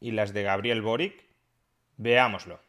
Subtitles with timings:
[0.00, 1.24] y las de Gabriel Boric?
[1.96, 2.60] Veámoslo.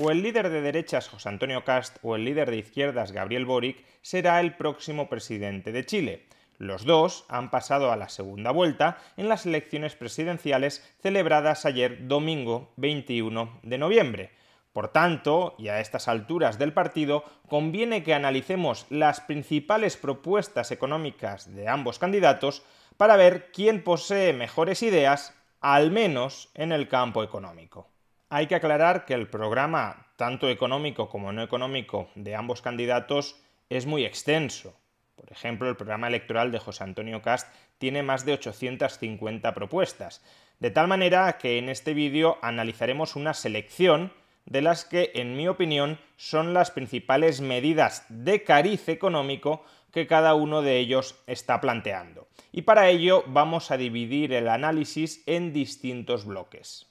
[0.00, 3.84] O el líder de derechas José Antonio Cast o el líder de izquierdas Gabriel Boric
[4.00, 6.26] será el próximo presidente de Chile.
[6.56, 12.72] Los dos han pasado a la segunda vuelta en las elecciones presidenciales celebradas ayer domingo
[12.76, 14.30] 21 de noviembre.
[14.72, 21.54] Por tanto, y a estas alturas del partido, conviene que analicemos las principales propuestas económicas
[21.54, 22.62] de ambos candidatos
[22.96, 27.88] para ver quién posee mejores ideas, al menos en el campo económico.
[28.30, 33.36] Hay que aclarar que el programa, tanto económico como no económico, de ambos candidatos
[33.68, 34.74] es muy extenso.
[35.16, 40.24] Por ejemplo, el programa electoral de José Antonio Cast tiene más de 850 propuestas,
[40.60, 44.12] de tal manera que en este vídeo analizaremos una selección
[44.46, 50.34] de las que, en mi opinión, son las principales medidas de cariz económico que cada
[50.34, 52.26] uno de ellos está planteando.
[52.50, 56.88] Y para ello vamos a dividir el análisis en distintos bloques.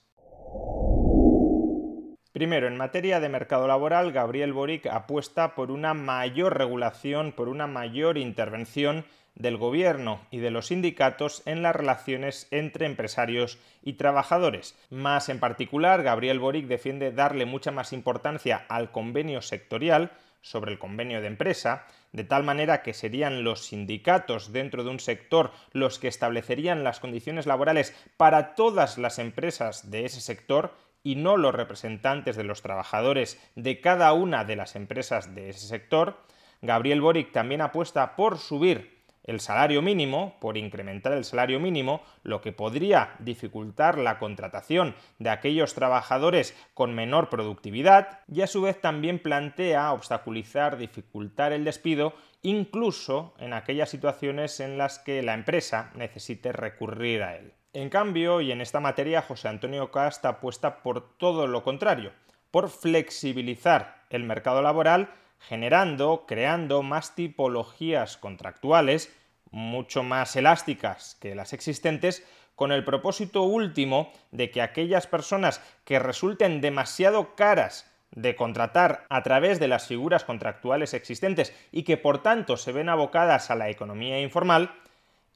[2.31, 7.67] Primero, en materia de mercado laboral, Gabriel Boric apuesta por una mayor regulación, por una
[7.67, 9.03] mayor intervención
[9.35, 14.77] del gobierno y de los sindicatos en las relaciones entre empresarios y trabajadores.
[14.89, 20.11] Más en particular, Gabriel Boric defiende darle mucha más importancia al convenio sectorial
[20.41, 24.99] sobre el convenio de empresa, de tal manera que serían los sindicatos dentro de un
[24.99, 31.15] sector los que establecerían las condiciones laborales para todas las empresas de ese sector y
[31.15, 36.17] no los representantes de los trabajadores de cada una de las empresas de ese sector.
[36.61, 42.41] Gabriel Boric también apuesta por subir el salario mínimo, por incrementar el salario mínimo, lo
[42.41, 48.81] que podría dificultar la contratación de aquellos trabajadores con menor productividad, y a su vez
[48.81, 55.91] también plantea obstaculizar, dificultar el despido, incluso en aquellas situaciones en las que la empresa
[55.95, 57.53] necesite recurrir a él.
[57.73, 62.11] En cambio, y en esta materia, José Antonio Casta apuesta por todo lo contrario,
[62.49, 65.09] por flexibilizar el mercado laboral
[65.47, 69.13] generando, creando más tipologías contractuales,
[69.51, 72.25] mucho más elásticas que las existentes,
[72.55, 79.23] con el propósito último de que aquellas personas que resulten demasiado caras de contratar a
[79.23, 83.69] través de las figuras contractuales existentes y que por tanto se ven abocadas a la
[83.69, 84.75] economía informal,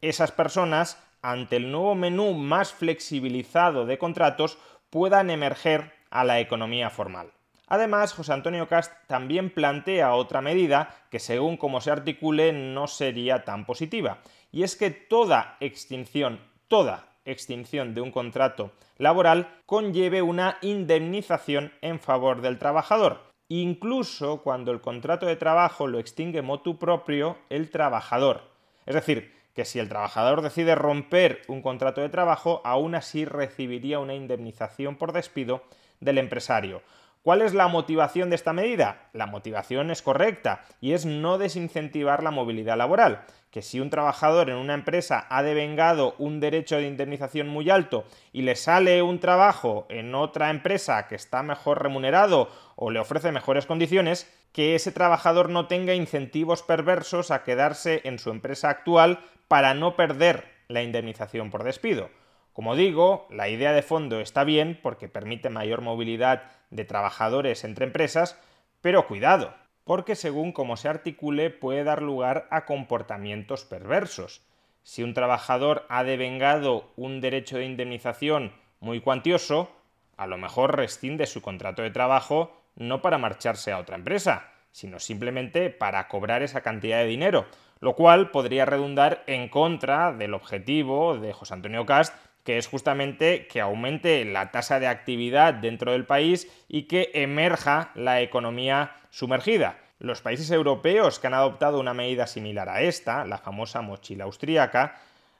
[0.01, 4.57] esas personas, ante el nuevo menú más flexibilizado de contratos,
[4.89, 7.31] puedan emerger a la economía formal.
[7.67, 13.43] Además, José Antonio Cast también plantea otra medida que según como se articule no sería
[13.43, 14.19] tan positiva,
[14.51, 21.99] y es que toda extinción, toda extinción de un contrato laboral conlleve una indemnización en
[21.99, 28.43] favor del trabajador, incluso cuando el contrato de trabajo lo extingue motu propio el trabajador.
[28.85, 33.99] Es decir, que si el trabajador decide romper un contrato de trabajo, aún así recibiría
[33.99, 35.63] una indemnización por despido
[36.01, 36.81] del empresario.
[37.25, 39.09] ¿Cuál es la motivación de esta medida?
[39.11, 43.25] La motivación es correcta y es no desincentivar la movilidad laboral.
[43.49, 48.05] Que si un trabajador en una empresa ha devengado un derecho de indemnización muy alto
[48.31, 53.31] y le sale un trabajo en otra empresa que está mejor remunerado o le ofrece
[53.31, 59.17] mejores condiciones, que ese trabajador no tenga incentivos perversos a quedarse en su empresa actual
[59.47, 62.11] para no perder la indemnización por despido.
[62.55, 67.83] Como digo, la idea de fondo está bien porque permite mayor movilidad de trabajadores entre
[67.83, 68.39] empresas,
[68.79, 69.53] pero cuidado,
[69.83, 74.41] porque según cómo se articule puede dar lugar a comportamientos perversos.
[74.83, 79.69] Si un trabajador ha devengado un derecho de indemnización muy cuantioso,
[80.15, 85.01] a lo mejor rescinde su contrato de trabajo no para marcharse a otra empresa, sino
[85.01, 87.47] simplemente para cobrar esa cantidad de dinero,
[87.81, 93.47] lo cual podría redundar en contra del objetivo de José Antonio Cast que es justamente
[93.47, 99.79] que aumente la tasa de actividad dentro del país y que emerja la economía sumergida.
[99.97, 104.95] Los países europeos que han adoptado una medida similar a esta, la famosa mochila austríaca,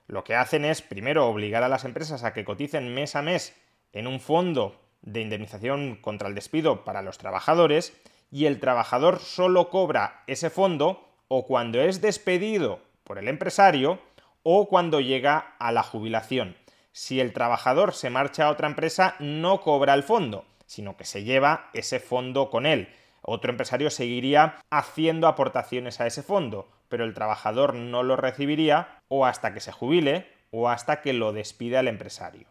[0.08, 3.56] lo que hacen es primero obligar a las empresas a que coticen mes a mes
[3.94, 7.96] en un fondo de indemnización contra el despido para los trabajadores
[8.32, 14.00] y el trabajador solo cobra ese fondo o cuando es despedido por el empresario
[14.42, 16.56] o cuando llega a la jubilación
[16.96, 21.26] si el trabajador se marcha a otra empresa, no cobra el fondo, sino que se
[21.26, 22.88] lleva ese fondo con él.
[23.22, 29.26] Otro empresario seguiría haciendo aportaciones a ese fondo, pero el trabajador no lo recibiría o
[29.26, 32.48] hasta que se jubile o hasta que lo despida el empresario.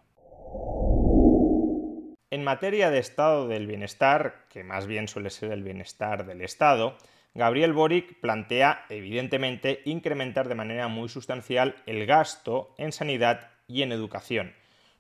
[2.29, 6.99] En materia de estado del bienestar, que más bien suele ser el bienestar del Estado,
[7.33, 13.93] Gabriel Boric plantea, evidentemente, incrementar de manera muy sustancial el gasto en sanidad y en
[13.93, 14.55] educación.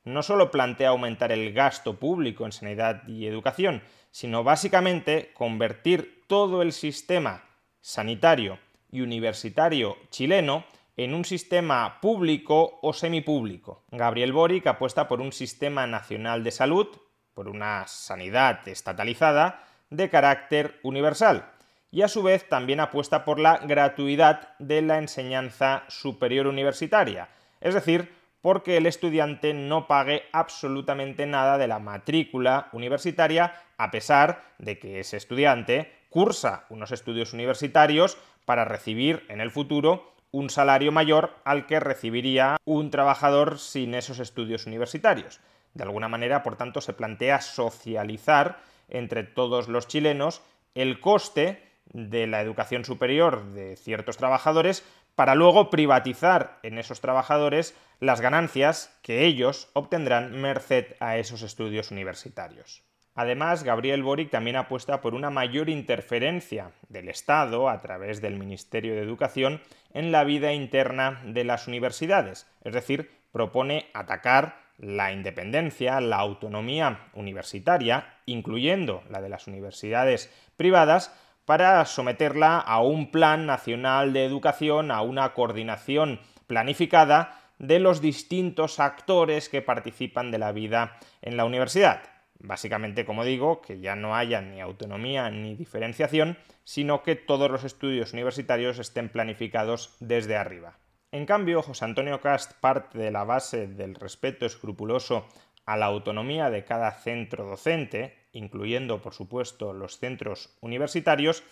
[0.04, 6.62] No solo plantea aumentar el gasto público en sanidad y educación, sino básicamente convertir todo
[6.62, 7.44] el sistema
[7.80, 8.58] sanitario
[8.90, 10.64] y universitario chileno
[10.96, 13.82] en un sistema público o semipúblico.
[13.90, 16.86] Gabriel Boric apuesta por un sistema nacional de salud,
[17.34, 21.50] por una sanidad estatalizada de carácter universal,
[21.90, 27.28] y a su vez también apuesta por la gratuidad de la enseñanza superior universitaria,
[27.60, 28.12] es decir,
[28.44, 35.00] porque el estudiante no pague absolutamente nada de la matrícula universitaria, a pesar de que
[35.00, 41.64] ese estudiante cursa unos estudios universitarios para recibir en el futuro un salario mayor al
[41.64, 45.40] que recibiría un trabajador sin esos estudios universitarios.
[45.72, 48.58] De alguna manera, por tanto, se plantea socializar
[48.90, 50.42] entre todos los chilenos
[50.74, 51.62] el coste
[51.92, 54.84] de la educación superior de ciertos trabajadores
[55.14, 61.90] para luego privatizar en esos trabajadores las ganancias que ellos obtendrán merced a esos estudios
[61.90, 62.82] universitarios.
[63.14, 68.94] Además, Gabriel Boric también apuesta por una mayor interferencia del Estado a través del Ministerio
[68.94, 69.60] de Educación
[69.92, 77.08] en la vida interna de las universidades, es decir, propone atacar la independencia, la autonomía
[77.14, 84.90] universitaria, incluyendo la de las universidades privadas, para someterla a un plan nacional de educación,
[84.90, 91.44] a una coordinación planificada de los distintos actores que participan de la vida en la
[91.44, 92.02] universidad.
[92.38, 97.64] Básicamente, como digo, que ya no haya ni autonomía ni diferenciación, sino que todos los
[97.64, 100.78] estudios universitarios estén planificados desde arriba.
[101.12, 105.26] En cambio, José Antonio Cast parte de la base del respeto escrupuloso
[105.64, 111.42] a la autonomía de cada centro docente, incluyendo por supuesto los centros universitarios,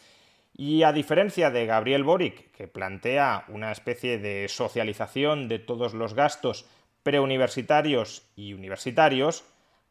[0.55, 6.13] y a diferencia de Gabriel Boric, que plantea una especie de socialización de todos los
[6.13, 6.67] gastos
[7.03, 9.45] preuniversitarios y universitarios,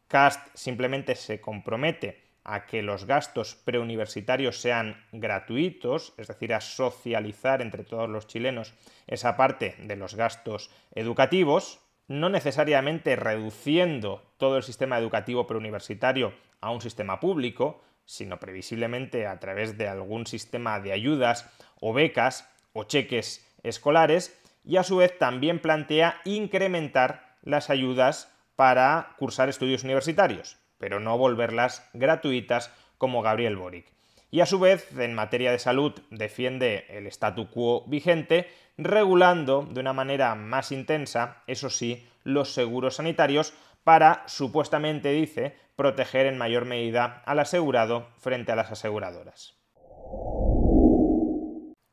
[0.07, 7.61] CAST simplemente se compromete a que los gastos preuniversitarios sean gratuitos, es decir, a socializar
[7.61, 8.73] entre todos los chilenos
[9.07, 11.79] esa parte de los gastos educativos,
[12.11, 19.39] no necesariamente reduciendo todo el sistema educativo preuniversitario a un sistema público, sino previsiblemente a
[19.39, 21.49] través de algún sistema de ayudas
[21.79, 29.15] o becas o cheques escolares, y a su vez también plantea incrementar las ayudas para
[29.17, 33.85] cursar estudios universitarios, pero no volverlas gratuitas como Gabriel Boric.
[34.29, 38.49] Y a su vez, en materia de salud, defiende el statu quo vigente,
[38.83, 46.27] regulando de una manera más intensa, eso sí, los seguros sanitarios para, supuestamente dice, proteger
[46.27, 49.55] en mayor medida al asegurado frente a las aseguradoras.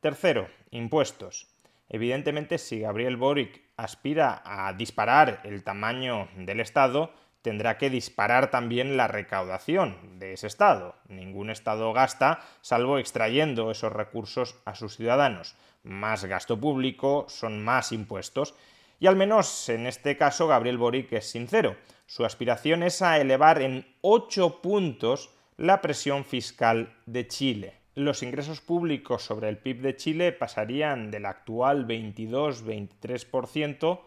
[0.01, 1.47] Tercero, impuestos.
[1.89, 8.97] Evidentemente, si Gabriel Boric aspira a disparar el tamaño del Estado, tendrá que disparar también
[8.97, 10.95] la recaudación de ese Estado.
[11.07, 15.55] Ningún Estado gasta salvo extrayendo esos recursos a sus ciudadanos.
[15.83, 18.55] Más gasto público son más impuestos.
[18.99, 21.77] Y al menos en este caso Gabriel Boric es sincero.
[22.05, 27.79] Su aspiración es a elevar en 8 puntos la presión fiscal de Chile.
[27.95, 33.99] Los ingresos públicos sobre el PIB de Chile pasarían del actual 22-23%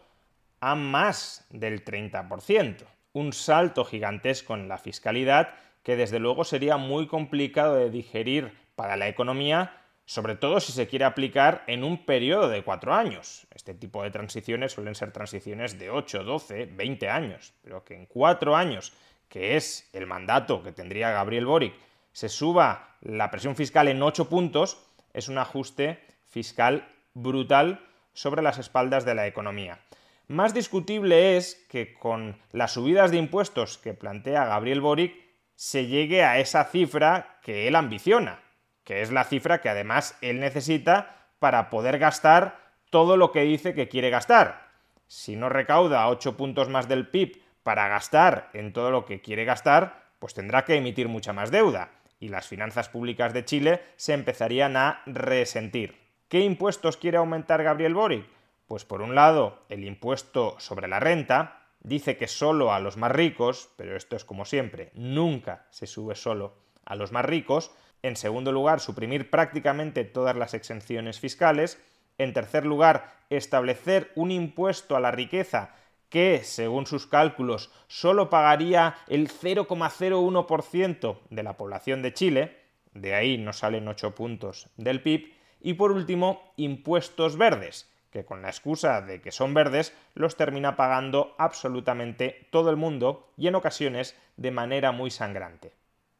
[0.59, 2.85] a más del 30%.
[3.13, 8.97] Un salto gigantesco en la fiscalidad que desde luego sería muy complicado de digerir para
[8.97, 13.47] la economía sobre todo si se quiere aplicar en un periodo de cuatro años.
[13.53, 18.05] Este tipo de transiciones suelen ser transiciones de 8, 12, 20 años, pero que en
[18.05, 18.93] cuatro años,
[19.29, 21.73] que es el mandato que tendría Gabriel Boric,
[22.11, 24.77] se suba la presión fiscal en 8 puntos,
[25.13, 27.79] es un ajuste fiscal brutal
[28.13, 29.79] sobre las espaldas de la economía.
[30.27, 35.13] Más discutible es que con las subidas de impuestos que plantea Gabriel Boric
[35.55, 38.39] se llegue a esa cifra que él ambiciona,
[38.85, 42.57] que es la cifra que además él necesita para poder gastar
[42.89, 44.69] todo lo que dice que quiere gastar.
[45.07, 49.43] Si no recauda 8 puntos más del PIB para gastar en todo lo que quiere
[49.43, 54.13] gastar, pues tendrá que emitir mucha más deuda y las finanzas públicas de Chile se
[54.13, 55.99] empezarían a resentir.
[56.29, 58.25] ¿Qué impuestos quiere aumentar Gabriel Boric?
[58.67, 63.11] Pues por un lado, el impuesto sobre la renta, dice que solo a los más
[63.11, 66.55] ricos, pero esto es como siempre, nunca se sube solo
[66.85, 67.71] a los más ricos.
[68.01, 71.81] En segundo lugar, suprimir prácticamente todas las exenciones fiscales.
[72.17, 75.75] En tercer lugar, establecer un impuesto a la riqueza
[76.09, 82.57] que, según sus cálculos, solo pagaría el 0,01% de la población de Chile,
[82.93, 88.43] de ahí no salen 8 puntos del PIB, y por último, impuestos verdes, que con
[88.43, 93.55] la excusa de que son verdes los termina pagando absolutamente todo el mundo y en
[93.55, 95.73] ocasiones de manera muy sangrante.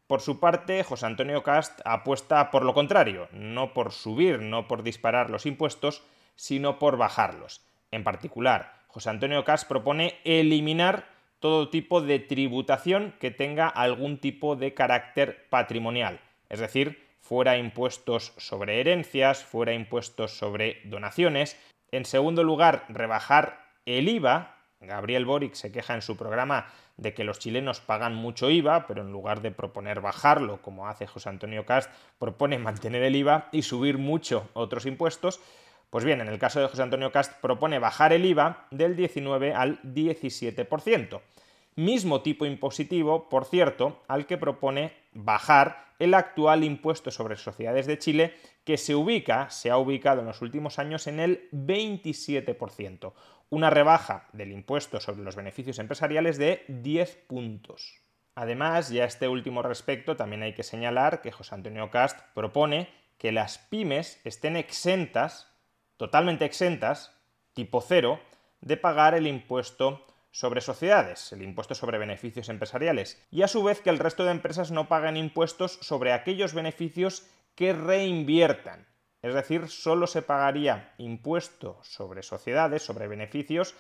[0.08, 4.82] Por su parte, José Antonio Cast apuesta por lo contrario, no por subir, no por
[4.82, 6.04] disparar los impuestos,
[6.36, 7.62] sino por bajarlos.
[7.92, 11.08] En particular, José Antonio Cast propone eliminar
[11.40, 16.20] todo tipo de tributación que tenga algún tipo de carácter patrimonial,
[16.50, 21.58] es decir, fuera impuestos sobre herencias, fuera impuestos sobre donaciones,
[21.94, 24.56] en segundo lugar, rebajar el IVA.
[24.82, 26.66] Gabriel Boric se queja en su programa
[26.98, 31.06] de que los chilenos pagan mucho IVA, pero en lugar de proponer bajarlo, como hace
[31.06, 35.40] José Antonio Cast, propone mantener el IVA y subir mucho otros impuestos.
[35.92, 39.54] Pues bien, en el caso de José Antonio Cast propone bajar el IVA del 19
[39.54, 41.22] al 17%.
[41.76, 47.98] Mismo tipo impositivo, por cierto, al que propone bajar el actual impuesto sobre sociedades de
[47.98, 53.14] Chile, que se ubica, se ha ubicado en los últimos años en el 27%,
[53.50, 58.02] una rebaja del impuesto sobre los beneficios empresariales de 10 puntos.
[58.36, 63.32] Además, ya este último respecto, también hay que señalar que José Antonio Cast propone que
[63.32, 65.52] las pymes estén exentas,
[65.98, 67.16] totalmente exentas,
[67.54, 68.20] tipo cero,
[68.62, 73.82] de pagar el impuesto sobre sociedades, el impuesto sobre beneficios empresariales, y a su vez
[73.82, 78.88] que el resto de empresas no paguen impuestos sobre aquellos beneficios que reinviertan.
[79.22, 83.76] Es decir, solo se pagaría impuesto sobre sociedades, sobre beneficios,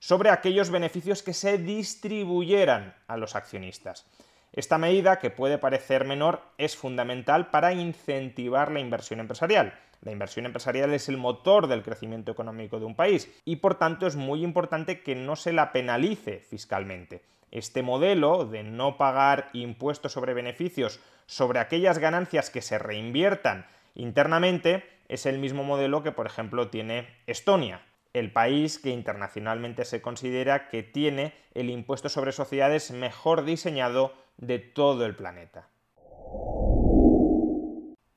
[0.00, 4.04] sobre aquellos beneficios que se distribuyeran a los accionistas.
[4.52, 9.78] Esta medida, que puede parecer menor, es fundamental para incentivar la inversión empresarial.
[10.02, 14.06] La inversión empresarial es el motor del crecimiento económico de un país y por tanto
[14.06, 17.22] es muy importante que no se la penalice fiscalmente.
[17.50, 24.84] Este modelo de no pagar impuestos sobre beneficios sobre aquellas ganancias que se reinviertan internamente
[25.08, 27.82] es el mismo modelo que, por ejemplo, tiene Estonia,
[28.12, 34.58] el país que internacionalmente se considera que tiene el impuesto sobre sociedades mejor diseñado de
[34.58, 35.68] todo el planeta.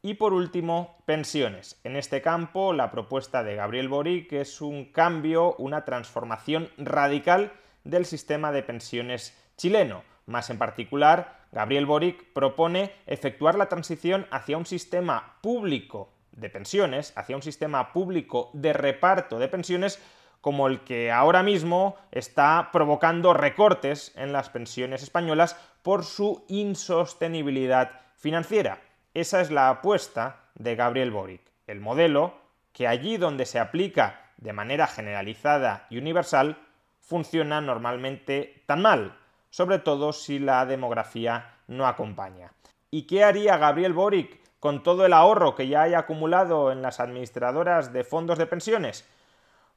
[0.01, 1.79] Y por último, pensiones.
[1.83, 7.53] En este campo, la propuesta de Gabriel Boric es un cambio, una transformación radical
[7.83, 10.03] del sistema de pensiones chileno.
[10.27, 17.13] Más en particular, Gabriel Boric propone efectuar la transición hacia un sistema público de pensiones,
[17.15, 19.99] hacia un sistema público de reparto de pensiones
[20.45, 28.01] como el que ahora mismo está provocando recortes en las pensiones españolas por su insostenibilidad
[28.15, 28.79] financiera.
[29.15, 32.35] Esa es la apuesta de Gabriel Boric, el modelo
[32.73, 36.59] que allí donde se aplica de manera generalizada y universal
[36.99, 39.17] funciona normalmente tan mal,
[39.49, 42.51] sobre todo si la demografía no acompaña.
[42.91, 46.99] ¿Y qué haría Gabriel Boric con todo el ahorro que ya haya acumulado en las
[46.99, 49.09] administradoras de fondos de pensiones?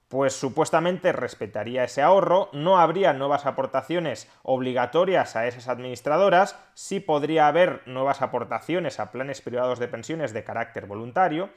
[0.08, 7.46] Pues supuestamente respetaría ese ahorro, no habría nuevas aportaciones obligatorias a esas administradoras, sí podría
[7.46, 11.50] haber nuevas aportaciones a planes privados de pensiones de carácter voluntario,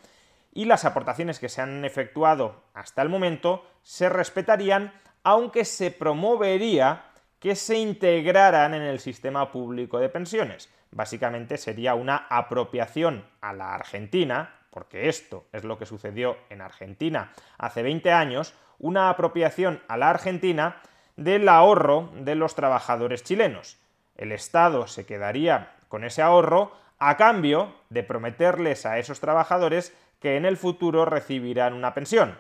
[0.54, 4.94] y las aportaciones que se han efectuado hasta el momento se respetarían,
[5.24, 7.06] aunque se promovería
[7.40, 10.70] que se integraran en el sistema público de pensiones.
[10.92, 17.34] Básicamente sería una apropiación a la Argentina, porque esto es lo que sucedió en Argentina
[17.58, 20.82] hace 20 años, una apropiación a la Argentina
[21.18, 23.78] del ahorro de los trabajadores chilenos.
[24.16, 30.38] El Estado se quedaría con ese ahorro a cambio de prometerles a esos trabajadores que
[30.38, 32.38] en el futuro recibirán una pensión.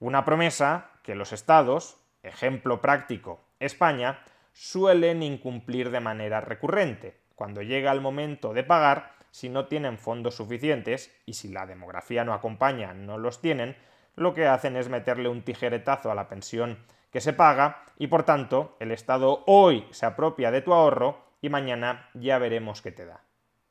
[0.00, 4.18] Una promesa que los estados, ejemplo práctico España,
[4.52, 7.16] suelen incumplir de manera recurrente.
[7.34, 12.22] Cuando llega el momento de pagar, si no tienen fondos suficientes y si la demografía
[12.22, 13.74] no acompaña, no los tienen,
[14.14, 16.78] lo que hacen es meterle un tijeretazo a la pensión
[17.10, 21.48] que se paga y por tanto el Estado hoy se apropia de tu ahorro y
[21.48, 23.22] mañana ya veremos qué te da.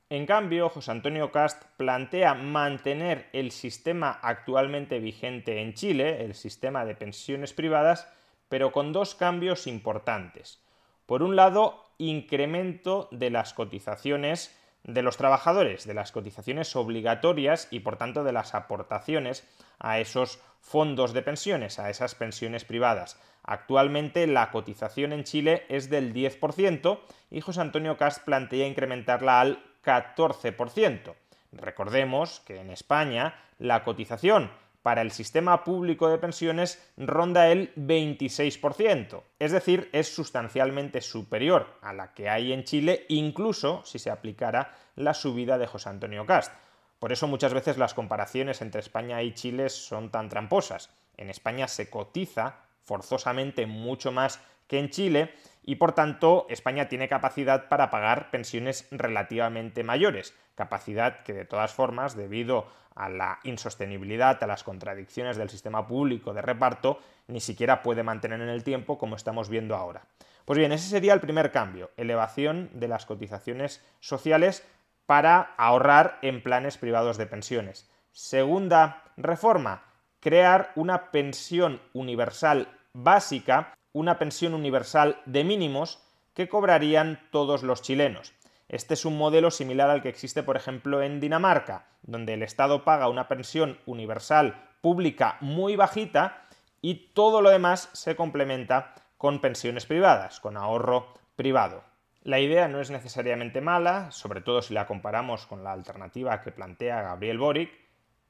[0.10, 6.84] En cambio, José Antonio Cast plantea mantener el sistema actualmente vigente en Chile, el sistema
[6.84, 8.12] de pensiones privadas,
[8.50, 10.62] pero con dos cambios importantes.
[11.06, 17.80] Por un lado, incremento de las cotizaciones de los trabajadores, de las cotizaciones obligatorias y
[17.80, 19.48] por tanto de las aportaciones
[19.80, 23.20] a esos fondos de pensiones, a esas pensiones privadas.
[23.44, 27.00] Actualmente la cotización en Chile es del 10%
[27.32, 31.14] y José Antonio Cast plantea incrementarla al 14%.
[31.52, 34.52] Recordemos que en España la cotización
[34.84, 41.94] para el sistema público de pensiones ronda el 26%, es decir, es sustancialmente superior a
[41.94, 46.54] la que hay en Chile, incluso si se aplicara la subida de José Antonio Cast.
[47.00, 50.90] Por eso muchas veces las comparaciones entre España y Chile son tan tramposas.
[51.18, 57.08] En España se cotiza forzosamente mucho más que en Chile y por tanto España tiene
[57.08, 64.42] capacidad para pagar pensiones relativamente mayores, capacidad que de todas formas, debido a la insostenibilidad,
[64.44, 68.98] a las contradicciones del sistema público de reparto, ni siquiera puede mantener en el tiempo
[68.98, 70.06] como estamos viendo ahora.
[70.46, 74.68] Pues bien, ese sería el primer cambio, elevación de las cotizaciones sociales
[75.06, 77.90] para ahorrar en planes privados de pensiones.
[78.12, 79.84] Segunda reforma,
[80.20, 88.34] crear una pensión universal básica, una pensión universal de mínimos que cobrarían todos los chilenos.
[88.68, 92.84] Este es un modelo similar al que existe, por ejemplo, en Dinamarca, donde el Estado
[92.84, 96.42] paga una pensión universal pública muy bajita
[96.82, 101.84] y todo lo demás se complementa con pensiones privadas, con ahorro privado.
[102.24, 106.52] La idea no es necesariamente mala, sobre todo si la comparamos con la alternativa que
[106.52, 107.72] plantea Gabriel Boric,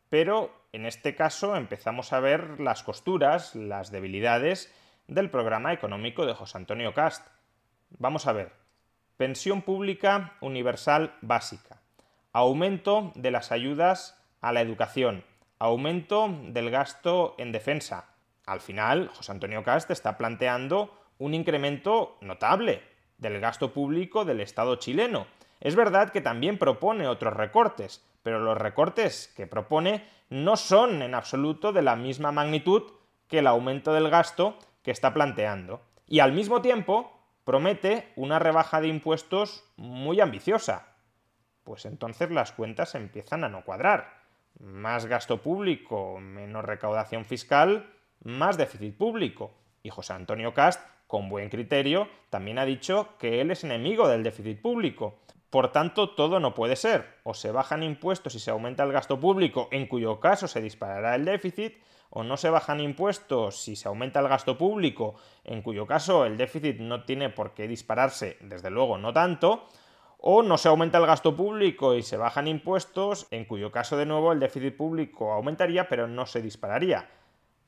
[0.10, 4.74] pero en este caso empezamos a ver las costuras, las debilidades
[5.08, 7.28] del programa económico de José Antonio Cast.
[7.98, 8.52] Vamos a ver.
[9.18, 11.82] Pensión pública universal básica.
[12.32, 15.24] Aumento de las ayudas a la educación.
[15.60, 18.10] Aumento del gasto en defensa.
[18.46, 22.82] Al final, José Antonio Cast está planteando un incremento notable
[23.18, 25.28] del gasto público del Estado chileno.
[25.62, 31.16] Es verdad que también propone otros recortes, pero los recortes que propone no son en
[31.16, 32.84] absoluto de la misma magnitud
[33.28, 35.82] que el aumento del gasto que está planteando.
[36.08, 37.12] Y al mismo tiempo
[37.44, 40.88] promete una rebaja de impuestos muy ambiciosa.
[41.64, 44.22] Pues entonces las cuentas empiezan a no cuadrar.
[44.60, 47.90] Más gasto público, menos recaudación fiscal,
[48.24, 49.54] más déficit público.
[49.82, 54.24] Y José Antonio Cast, con buen criterio, también ha dicho que él es enemigo del
[54.24, 55.20] déficit público.
[55.50, 57.20] Por tanto, todo no puede ser.
[57.24, 61.16] O se bajan impuestos y se aumenta el gasto público, en cuyo caso se disparará
[61.16, 61.78] el déficit,
[62.16, 66.38] o no se bajan impuestos si se aumenta el gasto público, en cuyo caso el
[66.38, 69.68] déficit no tiene por qué dispararse, desde luego no tanto,
[70.20, 74.06] o no se aumenta el gasto público y se bajan impuestos, en cuyo caso de
[74.06, 77.10] nuevo el déficit público aumentaría pero no se dispararía.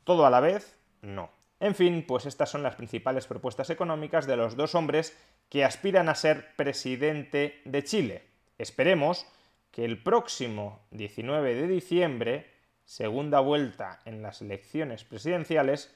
[0.04, 1.32] Todo a la vez, no.
[1.60, 5.18] En fin, pues estas son las principales propuestas económicas de los dos hombres
[5.50, 8.28] que aspiran a ser presidente de Chile.
[8.60, 9.26] Esperemos
[9.72, 12.55] que el próximo 19 de diciembre
[12.86, 15.94] segunda vuelta en las elecciones presidenciales,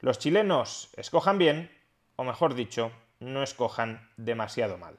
[0.00, 1.70] los chilenos escojan bien,
[2.16, 4.98] o mejor dicho, no escojan demasiado mal.